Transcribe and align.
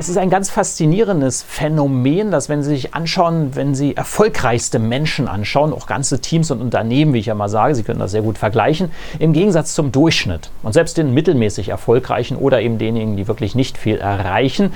Es 0.00 0.08
ist 0.08 0.16
ein 0.16 0.30
ganz 0.30 0.48
faszinierendes 0.48 1.42
Phänomen, 1.42 2.30
dass 2.30 2.48
wenn 2.48 2.62
Sie 2.62 2.70
sich 2.70 2.94
anschauen, 2.94 3.56
wenn 3.56 3.74
Sie 3.74 3.96
erfolgreichste 3.96 4.78
Menschen 4.78 5.26
anschauen, 5.26 5.72
auch 5.72 5.88
ganze 5.88 6.20
Teams 6.20 6.52
und 6.52 6.60
Unternehmen, 6.60 7.14
wie 7.14 7.18
ich 7.18 7.26
ja 7.26 7.34
mal 7.34 7.48
sage, 7.48 7.74
Sie 7.74 7.82
können 7.82 7.98
das 7.98 8.12
sehr 8.12 8.22
gut 8.22 8.38
vergleichen, 8.38 8.92
im 9.18 9.32
Gegensatz 9.32 9.74
zum 9.74 9.90
Durchschnitt 9.90 10.52
und 10.62 10.72
selbst 10.72 10.98
den 10.98 11.14
mittelmäßig 11.14 11.70
erfolgreichen 11.70 12.36
oder 12.36 12.60
eben 12.60 12.78
denjenigen, 12.78 13.16
die 13.16 13.26
wirklich 13.26 13.56
nicht 13.56 13.76
viel 13.76 13.96
erreichen, 13.96 14.72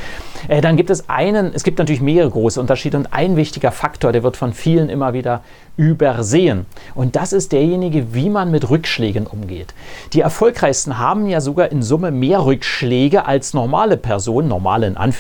äh, 0.49 0.61
dann 0.61 0.77
gibt 0.77 0.91
es 0.91 1.09
einen, 1.09 1.53
es 1.55 1.63
gibt 1.63 1.79
natürlich 1.79 2.03
mehrere 2.03 2.31
große 2.31 2.61
Unterschiede 2.61 2.97
und 2.97 3.13
ein 3.13 3.37
wichtiger 3.37 3.71
Faktor, 3.71 4.11
der 4.11 4.25
wird 4.25 4.37
von 4.37 4.53
vielen 4.53 4.89
immer 4.89 5.13
wieder 5.13 5.43
übersehen. 5.77 6.67
Und 6.95 7.17
das 7.17 7.33
ist 7.33 7.53
derjenige, 7.53 8.13
wie 8.15 8.29
man 8.29 8.51
mit 8.51 8.69
Rückschlägen 8.69 9.27
umgeht. 9.27 9.73
Die 10.13 10.21
erfolgreichsten 10.21 10.99
haben 10.99 11.27
ja 11.27 11.41
sogar 11.41 11.73
in 11.73 11.83
Summe 11.83 12.11
mehr 12.11 12.45
Rückschläge 12.45 13.25
als 13.25 13.55
normale 13.55 13.97
Personen, 13.97 14.49
normale 14.49 14.87
in 14.87 14.97
Anführungszeichen, 14.97 15.12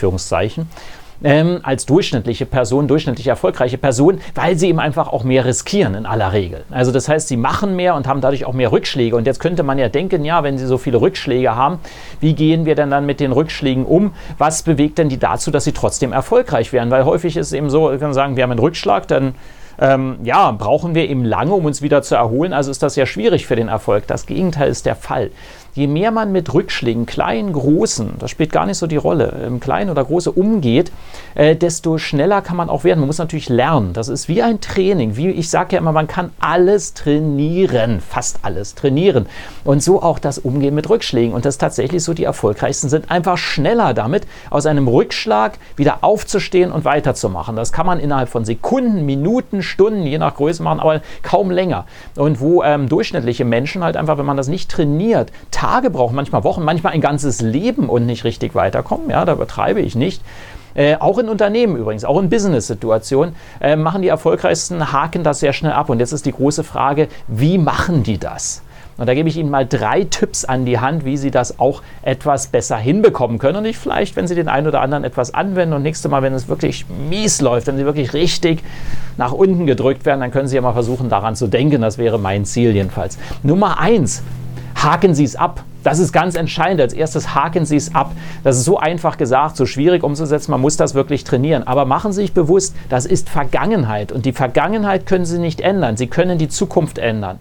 ähm, 1.25 1.61
als 1.63 1.87
durchschnittliche 1.87 2.47
Person, 2.47 2.89
durchschnittlich 2.89 3.27
erfolgreiche 3.27 3.79
Person, 3.79 4.21
weil 4.35 4.57
sie 4.57 4.69
eben 4.69 4.81
einfach 4.81 5.09
auch 5.09 5.25
mehr 5.25 5.45
riskieren 5.45 5.95
in 5.95 6.07
aller 6.07 6.33
Regel. 6.33 6.65
Also 6.71 6.93
das 6.93 7.09
heißt, 7.09 7.29
sie 7.29 7.37
machen 7.37 7.77
mehr 7.77 7.95
und 7.95 8.07
haben 8.07 8.21
dadurch 8.21 8.45
auch 8.45 8.53
mehr 8.53 8.73
Rückschläge. 8.73 9.17
Und 9.17 9.27
jetzt 9.27 9.41
könnte 9.41 9.63
man 9.63 9.79
ja 9.79 9.89
denken, 9.89 10.25
ja, 10.25 10.43
wenn 10.43 10.59
sie 10.59 10.67
so 10.67 10.79
viele 10.79 11.01
Rückschläge 11.01 11.55
haben, 11.55 11.79
wie 12.21 12.35
gehen 12.35 12.65
wir 12.65 12.75
denn 12.75 12.91
dann 12.91 13.07
mit 13.07 13.21
den 13.21 13.33
Rückschlägen 13.33 13.85
um? 13.85 14.13
Was 14.39 14.63
bewegt 14.63 14.99
denn 14.99 15.09
die 15.09 15.19
dazu, 15.19 15.51
dass 15.51 15.65
sie 15.65 15.73
trotzdem 15.73 16.13
erfolgreich 16.13 16.73
werden? 16.73 16.91
Weil 16.91 17.05
häufig 17.05 17.37
ist 17.37 17.49
es 17.49 17.53
eben 17.53 17.71
so, 17.71 17.91
wir 17.91 17.99
können 17.99 18.15
sagen, 18.15 18.37
wir 18.37 18.43
haben 18.43 18.51
einen 18.51 18.61
Rückschlag, 18.61 19.09
dann 19.09 19.35
ähm, 19.79 20.19
ja, 20.23 20.51
brauchen 20.53 20.95
wir 20.95 21.09
eben 21.09 21.25
lange, 21.25 21.55
um 21.55 21.65
uns 21.65 21.83
wieder 21.83 22.03
zu 22.03 22.15
erholen. 22.15 22.53
Also 22.53 22.71
ist 22.71 22.83
das 22.83 22.97
ja 22.97 23.07
schwierig 23.07 23.47
für 23.47 23.57
den 23.57 23.69
Erfolg. 23.69 24.07
Das 24.07 24.27
Gegenteil 24.27 24.71
ist 24.71 24.87
der 24.87 24.97
Fall 24.97 25.31
je 25.75 25.87
mehr 25.87 26.11
man 26.11 26.33
mit 26.33 26.53
Rückschlägen, 26.53 27.07
kleinen, 27.07 27.53
großen, 27.53 28.15
das 28.19 28.31
spielt 28.31 28.53
gar 28.53 28.67
nicht 28.67 28.77
so 28.77 28.87
die 28.87 28.97
Rolle, 28.97 29.43
im 29.47 29.61
kleinen 29.61 29.91
oder 29.91 30.05
große 30.05 30.31
umgeht, 30.31 30.93
äh, 31.35 31.57
desto 31.57 31.99
schneller 31.99 32.43
kann 32.43 32.57
man 32.57 32.69
auch 32.69 32.85
werden. 32.85 33.01
Man 33.01 33.07
muss 33.07 33.19
natürlich 33.19 33.49
lernen. 33.49 33.93
Das 33.93 34.09
ist 34.09 34.29
wie 34.29 34.43
ein 34.43 34.61
Training. 34.61 35.17
Wie 35.17 35.31
ich 35.31 35.49
sage 35.49 35.77
ja 35.77 35.79
immer, 35.79 35.93
man 35.93 36.07
kann 36.07 36.31
alles 36.41 36.95
trainieren, 36.95 38.01
fast 38.01 38.41
alles 38.43 38.75
trainieren. 38.75 39.27
Und 39.65 39.83
so 39.83 40.03
auch 40.03 40.19
das 40.19 40.39
Umgehen 40.39 40.75
mit 40.75 40.91
Rückschlägen. 40.91 41.35
Und 41.35 41.45
das 41.45 41.55
ist 41.55 41.59
tatsächlich 41.59 42.03
so, 42.05 42.15
die 42.15 42.25
erfolgreichsten 42.25 42.89
sind 42.89 43.11
einfach 43.11 43.39
schneller 43.39 43.95
damit, 43.95 44.27
aus 44.51 44.67
einem 44.67 44.89
Rückschlag 44.89 45.59
wieder 45.77 45.99
aufzustehen 46.03 46.71
und 46.71 46.85
weiterzumachen. 46.85 47.57
Das 47.57 47.73
kann 47.73 47.87
man 47.87 47.99
innerhalb 47.99 48.29
von 48.29 48.45
Sekunden, 48.45 49.07
Minuten, 49.07 49.63
Stunden, 49.63 50.03
je 50.03 50.19
nach 50.19 50.35
Größe 50.35 50.63
machen, 50.63 50.81
aber 50.81 51.01
kaum 51.23 51.51
länger. 51.51 51.87
Und 52.17 52.41
wo 52.41 52.63
ähm, 52.63 52.89
durchschnittliche 52.89 53.45
Menschen 53.45 53.83
halt 53.83 53.97
einfach, 53.97 54.19
wenn 54.19 54.27
man 54.27 54.37
das 54.37 54.49
nicht 54.49 54.71
trainiert, 54.71 55.33
Tage 55.63 55.91
brauchen, 55.91 56.17
manchmal 56.17 56.43
Wochen, 56.43 56.65
manchmal 56.65 56.93
ein 56.93 57.01
ganzes 57.01 57.41
Leben 57.41 57.89
und 57.89 58.05
nicht 58.05 58.25
richtig 58.25 58.57
weiterkommen. 58.57 59.11
Ja, 59.11 59.25
da 59.25 59.35
übertreibe 59.35 59.81
ich 59.81 59.95
nicht. 59.95 60.21
Äh, 60.75 60.97
auch 60.97 61.19
in 61.19 61.29
Unternehmen 61.29 61.77
übrigens, 61.77 62.05
auch 62.05 62.19
in 62.21 62.31
Business-Situationen, 62.31 63.37
äh, 63.61 63.77
machen 63.77 64.03
die 64.03 64.09
erfolgreichsten 64.09 64.93
Haken 64.93 65.23
das 65.23 65.39
sehr 65.39 65.53
schnell 65.53 65.71
ab. 65.71 65.89
Und 65.89 66.01
jetzt 66.01 66.11
ist 66.11 66.27
die 66.27 66.33
große 66.33 66.65
Frage, 66.65 67.07
wie 67.29 67.59
machen 67.59 68.03
die 68.03 68.19
das? 68.19 68.63
Und 68.99 69.07
da 69.07 69.15
gebe 69.15 69.29
ich 69.29 69.37
Ihnen 69.37 69.51
mal 69.51 69.65
drei 69.65 70.03
Tipps 70.03 70.45
an 70.45 70.65
die 70.65 70.81
Hand, 70.81 71.05
wie 71.05 71.17
Sie 71.17 71.31
das 71.31 71.61
auch 71.61 71.83
etwas 72.03 72.49
besser 72.49 72.77
hinbekommen 72.77 73.39
können. 73.39 73.59
Und 73.59 73.63
nicht 73.63 73.79
vielleicht, 73.79 74.17
wenn 74.17 74.27
Sie 74.27 74.35
den 74.35 74.49
einen 74.49 74.67
oder 74.67 74.81
anderen 74.81 75.05
etwas 75.05 75.33
anwenden 75.33 75.75
und 75.75 75.83
nächstes 75.83 76.11
Mal, 76.11 76.23
wenn 76.23 76.35
es 76.35 76.49
wirklich 76.49 76.87
mies 77.09 77.41
läuft, 77.41 77.69
wenn 77.69 77.77
Sie 77.77 77.85
wirklich 77.85 78.15
richtig 78.15 78.65
nach 79.17 79.31
unten 79.31 79.67
gedrückt 79.67 80.07
werden, 80.07 80.19
dann 80.19 80.33
können 80.33 80.49
Sie 80.49 80.57
ja 80.57 80.63
mal 80.63 80.73
versuchen, 80.73 81.09
daran 81.09 81.37
zu 81.37 81.47
denken. 81.47 81.83
Das 81.83 81.99
wäre 81.99 82.19
mein 82.19 82.45
Ziel 82.47 82.73
jedenfalls. 82.73 83.17
Nummer 83.45 83.79
eins, 83.79 84.25
haken 84.83 85.15
Sie 85.15 85.25
es 85.25 85.37
ab. 85.37 85.65
Das 85.83 85.99
ist 85.99 86.13
ganz 86.13 86.35
entscheidend. 86.35 86.81
Als 86.81 86.93
erstes 86.93 87.35
haken 87.35 87.65
Sie 87.65 87.77
es 87.77 87.95
ab. 87.95 88.13
Das 88.45 88.57
ist 88.57 88.65
so 88.65 88.79
einfach 88.79 89.17
gesagt, 89.17 89.57
so 89.57 89.67
schwierig 89.67 90.03
umzusetzen. 90.03 90.51
Man 90.51 90.61
muss 90.61 90.77
das 90.77 90.95
wirklich 90.95 91.25
trainieren. 91.25 91.67
Aber 91.67 91.85
machen 91.85 92.13
Sie 92.13 92.23
sich 92.23 92.33
bewusst, 92.33 92.75
das 92.89 93.07
ist 93.07 93.29
Vergangenheit. 93.29 94.13
Und 94.13 94.27
die 94.27 94.33
Vergangenheit 94.33 95.07
können 95.07 95.25
Sie 95.25 95.39
nicht 95.39 95.61
ändern. 95.61 95.97
Sie 95.97 96.07
können 96.07 96.39
die 96.39 96.49
Zukunft 96.49 96.99
ändern 96.99 97.39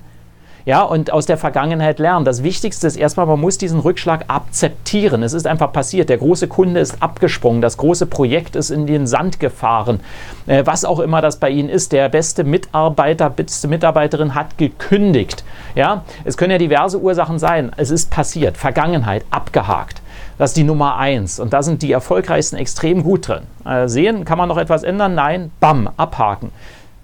ja, 0.65 0.83
und 0.83 1.11
aus 1.11 1.25
der 1.25 1.37
Vergangenheit 1.37 1.99
lernen. 1.99 2.25
Das 2.25 2.43
Wichtigste 2.43 2.87
ist 2.87 2.95
erstmal, 2.95 3.25
man 3.25 3.39
muss 3.39 3.57
diesen 3.57 3.79
Rückschlag 3.79 4.25
akzeptieren. 4.27 5.23
Es 5.23 5.33
ist 5.33 5.47
einfach 5.47 5.71
passiert. 5.71 6.09
Der 6.09 6.17
große 6.17 6.47
Kunde 6.47 6.79
ist 6.79 7.01
abgesprungen. 7.01 7.61
Das 7.61 7.77
große 7.77 8.05
Projekt 8.05 8.55
ist 8.55 8.69
in 8.69 8.85
den 8.85 9.07
Sand 9.07 9.39
gefahren. 9.39 10.01
Äh, 10.47 10.63
was 10.65 10.85
auch 10.85 10.99
immer 10.99 11.21
das 11.21 11.37
bei 11.37 11.49
Ihnen 11.49 11.69
ist. 11.69 11.91
Der 11.91 12.09
beste 12.09 12.43
Mitarbeiter, 12.43 13.29
beste 13.29 13.67
Mitarbeiterin 13.67 14.35
hat 14.35 14.57
gekündigt. 14.57 15.43
Ja, 15.75 16.03
es 16.23 16.37
können 16.37 16.51
ja 16.51 16.57
diverse 16.57 16.99
Ursachen 16.99 17.39
sein. 17.39 17.71
Es 17.77 17.89
ist 17.89 18.11
passiert. 18.11 18.57
Vergangenheit, 18.57 19.25
abgehakt. 19.31 20.01
Das 20.37 20.51
ist 20.51 20.57
die 20.57 20.63
Nummer 20.63 20.97
eins. 20.97 21.39
Und 21.39 21.53
da 21.53 21.63
sind 21.63 21.81
die 21.81 21.91
erfolgreichsten 21.91 22.57
extrem 22.57 23.03
gut 23.03 23.27
drin. 23.27 23.43
Äh, 23.65 23.87
sehen, 23.87 24.25
kann 24.25 24.37
man 24.37 24.49
noch 24.49 24.57
etwas 24.57 24.83
ändern? 24.83 25.15
Nein, 25.15 25.51
bam, 25.59 25.89
abhaken 25.97 26.51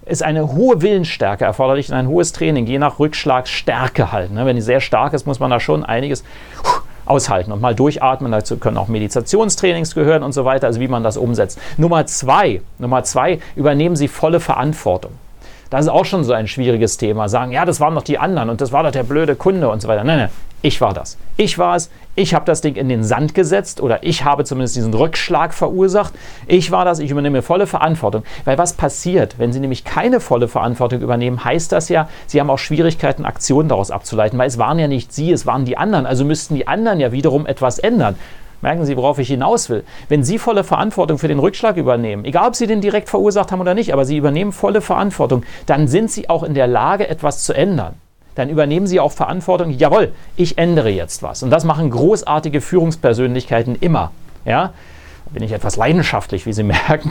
ist 0.08 0.22
eine 0.22 0.52
hohe 0.52 0.82
Willensstärke 0.82 1.44
erforderlich 1.44 1.88
und 1.88 1.94
ein 1.94 2.08
hohes 2.08 2.32
Training, 2.32 2.66
je 2.66 2.78
nach 2.78 2.98
Rückschlagsstärke 2.98 4.12
halt. 4.12 4.32
Ne? 4.32 4.46
Wenn 4.46 4.56
die 4.56 4.62
sehr 4.62 4.80
stark 4.80 5.12
ist, 5.12 5.26
muss 5.26 5.40
man 5.40 5.50
da 5.50 5.60
schon 5.60 5.84
einiges 5.84 6.24
aushalten 7.04 7.52
und 7.52 7.60
mal 7.60 7.74
durchatmen. 7.74 8.32
Dazu 8.32 8.58
können 8.58 8.76
auch 8.76 8.88
Meditationstrainings 8.88 9.94
gehören 9.94 10.22
und 10.22 10.32
so 10.32 10.44
weiter, 10.44 10.66
also 10.66 10.80
wie 10.80 10.88
man 10.88 11.02
das 11.02 11.16
umsetzt. 11.16 11.60
Nummer 11.76 12.06
zwei, 12.06 12.60
Nummer 12.78 13.04
zwei, 13.04 13.40
übernehmen 13.56 13.96
Sie 13.96 14.08
volle 14.08 14.40
Verantwortung. 14.40 15.12
Das 15.70 15.82
ist 15.82 15.88
auch 15.88 16.04
schon 16.04 16.24
so 16.24 16.32
ein 16.32 16.48
schwieriges 16.48 16.96
Thema. 16.96 17.28
Sagen, 17.28 17.52
ja, 17.52 17.64
das 17.64 17.78
waren 17.80 17.94
doch 17.94 18.02
die 18.02 18.18
anderen 18.18 18.48
und 18.48 18.60
das 18.60 18.72
war 18.72 18.82
doch 18.82 18.90
der 18.90 19.02
blöde 19.02 19.36
Kunde 19.36 19.68
und 19.68 19.82
so 19.82 19.88
weiter. 19.88 20.04
Nein, 20.04 20.18
nein, 20.18 20.30
ich 20.60 20.80
war 20.80 20.92
das. 20.92 21.16
Ich 21.36 21.58
war 21.58 21.76
es. 21.76 21.88
Ich 22.16 22.34
habe 22.34 22.44
das 22.44 22.60
Ding 22.60 22.74
in 22.74 22.88
den 22.88 23.04
Sand 23.04 23.32
gesetzt 23.32 23.80
oder 23.80 24.02
ich 24.02 24.24
habe 24.24 24.44
zumindest 24.44 24.74
diesen 24.74 24.92
Rückschlag 24.92 25.54
verursacht. 25.54 26.14
Ich 26.48 26.72
war 26.72 26.84
das. 26.84 26.98
Ich 26.98 27.12
übernehme 27.12 27.42
volle 27.42 27.68
Verantwortung. 27.68 28.24
Weil 28.44 28.58
was 28.58 28.72
passiert, 28.72 29.38
wenn 29.38 29.52
Sie 29.52 29.60
nämlich 29.60 29.84
keine 29.84 30.18
volle 30.18 30.48
Verantwortung 30.48 31.00
übernehmen, 31.00 31.44
heißt 31.44 31.70
das 31.70 31.88
ja, 31.88 32.08
Sie 32.26 32.40
haben 32.40 32.50
auch 32.50 32.58
Schwierigkeiten, 32.58 33.24
Aktionen 33.24 33.68
daraus 33.68 33.92
abzuleiten. 33.92 34.36
Weil 34.36 34.48
es 34.48 34.58
waren 34.58 34.80
ja 34.80 34.88
nicht 34.88 35.12
Sie, 35.12 35.30
es 35.30 35.46
waren 35.46 35.64
die 35.64 35.78
anderen. 35.78 36.06
Also 36.06 36.24
müssten 36.24 36.56
die 36.56 36.66
anderen 36.66 36.98
ja 36.98 37.12
wiederum 37.12 37.46
etwas 37.46 37.78
ändern. 37.78 38.16
Merken 38.60 38.84
Sie, 38.84 38.96
worauf 38.96 39.20
ich 39.20 39.28
hinaus 39.28 39.70
will. 39.70 39.84
Wenn 40.08 40.24
Sie 40.24 40.40
volle 40.40 40.64
Verantwortung 40.64 41.18
für 41.18 41.28
den 41.28 41.38
Rückschlag 41.38 41.76
übernehmen, 41.76 42.24
egal 42.24 42.48
ob 42.48 42.56
Sie 42.56 42.66
den 42.66 42.80
direkt 42.80 43.08
verursacht 43.08 43.52
haben 43.52 43.60
oder 43.60 43.74
nicht, 43.74 43.92
aber 43.92 44.04
Sie 44.04 44.16
übernehmen 44.16 44.50
volle 44.50 44.80
Verantwortung, 44.80 45.44
dann 45.66 45.86
sind 45.86 46.10
Sie 46.10 46.28
auch 46.28 46.42
in 46.42 46.54
der 46.54 46.66
Lage, 46.66 47.08
etwas 47.08 47.44
zu 47.44 47.52
ändern 47.52 47.94
dann 48.38 48.50
übernehmen 48.50 48.86
Sie 48.86 49.00
auch 49.00 49.12
Verantwortung. 49.12 49.70
Jawohl, 49.70 50.12
ich 50.36 50.58
ändere 50.58 50.90
jetzt 50.90 51.22
was. 51.22 51.42
Und 51.42 51.50
das 51.50 51.64
machen 51.64 51.90
großartige 51.90 52.60
Führungspersönlichkeiten 52.60 53.76
immer. 53.76 54.12
Ja? 54.44 54.72
bin 55.30 55.42
ich 55.42 55.52
etwas 55.52 55.76
leidenschaftlich, 55.76 56.46
wie 56.46 56.52
Sie 56.52 56.62
merken. 56.64 57.10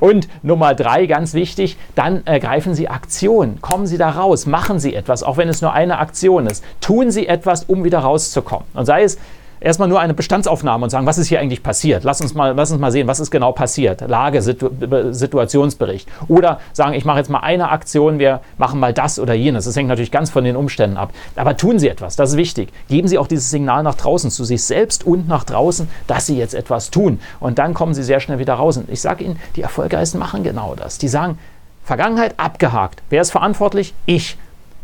Und 0.00 0.28
Nummer 0.42 0.74
drei, 0.74 1.06
ganz 1.06 1.34
wichtig, 1.34 1.76
dann 1.94 2.26
ergreifen 2.26 2.74
Sie 2.74 2.88
Aktion. 2.88 3.60
Kommen 3.60 3.86
Sie 3.86 3.98
da 3.98 4.10
raus, 4.10 4.46
machen 4.46 4.78
Sie 4.78 4.94
etwas, 4.94 5.22
auch 5.22 5.36
wenn 5.36 5.48
es 5.48 5.62
nur 5.62 5.72
eine 5.72 5.98
Aktion 5.98 6.46
ist. 6.46 6.64
Tun 6.80 7.10
Sie 7.10 7.26
etwas, 7.26 7.64
um 7.64 7.84
wieder 7.84 8.00
rauszukommen. 8.00 8.66
Und 8.74 8.86
sei 8.86 9.02
es 9.02 9.18
erstmal 9.60 9.88
nur 9.88 10.00
eine 10.00 10.14
Bestandsaufnahme 10.14 10.84
und 10.84 10.90
sagen, 10.90 11.06
was 11.06 11.18
ist 11.18 11.28
hier 11.28 11.40
eigentlich 11.40 11.62
passiert? 11.62 12.04
Lass 12.04 12.20
uns 12.20 12.34
mal, 12.34 12.54
lass 12.54 12.70
uns 12.70 12.80
mal 12.80 12.90
sehen, 12.90 13.06
was 13.06 13.20
ist 13.20 13.30
genau 13.30 13.52
passiert. 13.52 14.00
Lage, 14.02 14.42
Situ 14.42 14.70
Situationsbericht. 15.10 16.08
Oder 16.28 16.60
sagen, 16.72 16.94
ich 16.94 17.04
mache 17.04 17.18
jetzt 17.18 17.30
mal 17.30 17.40
eine 17.40 17.70
Aktion, 17.70 18.18
wir 18.18 18.40
machen 18.56 18.80
mal 18.80 18.92
das 18.92 19.18
oder 19.18 19.34
jenes. 19.34 19.64
Das 19.64 19.76
hängt 19.76 19.88
natürlich 19.88 20.10
ganz 20.10 20.30
von 20.30 20.44
den 20.44 20.56
Umständen 20.56 20.96
ab. 20.96 21.12
Aber 21.36 21.56
tun 21.56 21.78
Sie 21.78 21.88
etwas, 21.88 22.16
das 22.16 22.30
ist 22.30 22.36
wichtig. 22.36 22.70
Geben 22.88 23.08
Sie 23.08 23.18
auch 23.18 23.26
dieses 23.26 23.50
Signal 23.50 23.82
nach 23.82 23.94
draußen, 23.94 24.30
zu 24.30 24.44
sich 24.44 24.62
selbst 24.62 25.06
und 25.06 25.28
nach 25.28 25.44
draußen, 25.44 25.88
dass 26.06 26.26
Sie 26.26 26.36
jetzt 26.36 26.54
etwas 26.54 26.90
tun. 26.90 27.20
Und 27.40 27.58
dann 27.58 27.74
kommen 27.74 27.94
Sie 27.94 28.02
sehr 28.02 28.20
schnell 28.20 28.38
wieder 28.38 28.54
raus. 28.54 28.76
Und 28.76 28.90
ich 28.90 29.00
sage 29.00 29.24
Ihnen, 29.24 29.38
die 29.56 29.62
Erfolgreichsten 29.62 30.18
machen 30.18 30.42
genau 30.42 30.74
das. 30.74 30.98
Die 30.98 31.08
sagen, 31.08 31.38
Vergangenheit 31.84 32.34
abgehakt. 32.36 33.02
Wer 33.08 33.22
ist 33.22 33.30
verantwortlich? 33.30 33.94
Ich. 34.04 34.36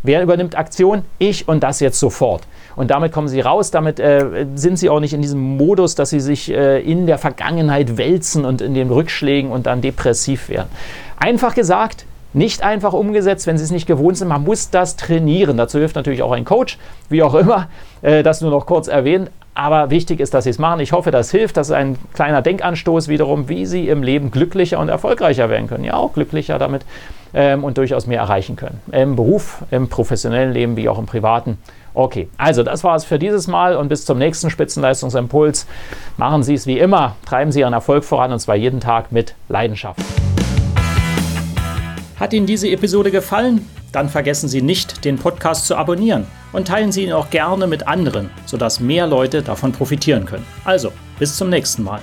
Wer 0.04 0.22
übernimmt 0.22 0.56
Aktion? 0.56 1.02
Ich 1.18 1.48
und 1.48 1.62
das 1.62 1.80
jetzt 1.80 1.98
sofort. 1.98 2.42
Und 2.76 2.90
damit 2.90 3.10
kommen 3.10 3.26
sie 3.26 3.40
raus, 3.40 3.70
damit 3.70 3.98
äh, 3.98 4.46
sind 4.54 4.78
sie 4.78 4.90
auch 4.90 5.00
nicht 5.00 5.14
in 5.14 5.22
diesem 5.22 5.56
Modus, 5.56 5.94
dass 5.94 6.10
sie 6.10 6.20
sich 6.20 6.52
äh, 6.52 6.80
in 6.80 7.06
der 7.06 7.16
Vergangenheit 7.16 7.96
wälzen 7.96 8.44
und 8.44 8.60
in 8.60 8.74
den 8.74 8.90
Rückschlägen 8.90 9.50
und 9.50 9.64
dann 9.64 9.80
depressiv 9.80 10.50
werden. 10.50 10.68
Einfach 11.16 11.54
gesagt, 11.54 12.04
nicht 12.34 12.62
einfach 12.62 12.92
umgesetzt, 12.92 13.46
wenn 13.46 13.56
Sie 13.56 13.64
es 13.64 13.70
nicht 13.70 13.86
gewohnt 13.86 14.18
sind. 14.18 14.28
Man 14.28 14.44
muss 14.44 14.68
das 14.68 14.96
trainieren. 14.96 15.56
Dazu 15.56 15.78
hilft 15.78 15.96
natürlich 15.96 16.22
auch 16.22 16.32
ein 16.32 16.44
Coach, 16.44 16.78
wie 17.08 17.22
auch 17.22 17.34
immer, 17.34 17.68
äh, 18.02 18.22
das 18.22 18.42
nur 18.42 18.50
noch 18.50 18.66
kurz 18.66 18.88
erwähnt. 18.88 19.30
Aber 19.54 19.90
wichtig 19.90 20.18
ist, 20.18 20.34
dass 20.34 20.44
Sie 20.44 20.50
es 20.50 20.58
machen. 20.58 20.80
Ich 20.80 20.92
hoffe, 20.92 21.12
das 21.12 21.30
hilft. 21.30 21.56
Das 21.56 21.68
ist 21.68 21.74
ein 21.74 21.96
kleiner 22.12 22.42
Denkanstoß 22.42 23.06
wiederum, 23.06 23.48
wie 23.48 23.66
Sie 23.66 23.88
im 23.88 24.02
Leben 24.02 24.32
glücklicher 24.32 24.80
und 24.80 24.88
erfolgreicher 24.88 25.48
werden 25.48 25.68
können. 25.68 25.84
Ja, 25.84 25.94
auch 25.94 26.12
glücklicher 26.12 26.58
damit 26.58 26.84
ähm, 27.34 27.62
und 27.62 27.78
durchaus 27.78 28.06
mehr 28.08 28.18
erreichen 28.20 28.56
können. 28.56 28.80
Im 28.90 29.14
Beruf, 29.14 29.62
im 29.70 29.88
professionellen 29.88 30.52
Leben 30.52 30.76
wie 30.76 30.88
auch 30.88 30.98
im 30.98 31.06
privaten. 31.06 31.58
Okay, 31.94 32.28
also 32.36 32.64
das 32.64 32.82
war 32.82 32.96
es 32.96 33.04
für 33.04 33.20
dieses 33.20 33.46
Mal 33.46 33.76
und 33.76 33.88
bis 33.88 34.04
zum 34.04 34.18
nächsten 34.18 34.50
Spitzenleistungsimpuls. 34.50 35.68
Machen 36.16 36.42
Sie 36.42 36.54
es 36.54 36.66
wie 36.66 36.80
immer. 36.80 37.14
Treiben 37.24 37.52
Sie 37.52 37.60
Ihren 37.60 37.72
Erfolg 37.72 38.02
voran 38.02 38.32
und 38.32 38.40
zwar 38.40 38.56
jeden 38.56 38.80
Tag 38.80 39.12
mit 39.12 39.36
Leidenschaft. 39.48 40.00
Hat 42.18 42.32
Ihnen 42.32 42.46
diese 42.46 42.68
Episode 42.68 43.12
gefallen? 43.12 43.68
Dann 43.94 44.08
vergessen 44.08 44.48
Sie 44.48 44.60
nicht, 44.60 45.04
den 45.04 45.18
Podcast 45.18 45.68
zu 45.68 45.76
abonnieren 45.76 46.26
und 46.50 46.66
teilen 46.66 46.90
Sie 46.90 47.04
ihn 47.04 47.12
auch 47.12 47.30
gerne 47.30 47.68
mit 47.68 47.86
anderen, 47.86 48.28
sodass 48.44 48.80
mehr 48.80 49.06
Leute 49.06 49.40
davon 49.40 49.70
profitieren 49.70 50.26
können. 50.26 50.44
Also, 50.64 50.92
bis 51.20 51.36
zum 51.36 51.48
nächsten 51.48 51.84
Mal. 51.84 52.00